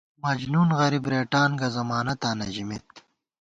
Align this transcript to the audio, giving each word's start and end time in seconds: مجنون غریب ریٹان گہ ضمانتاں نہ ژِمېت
مجنون 0.23 0.69
غریب 0.79 1.03
ریٹان 1.13 1.49
گہ 1.59 1.67
ضمانتاں 1.75 2.35
نہ 2.39 2.45
ژِمېت 2.53 2.89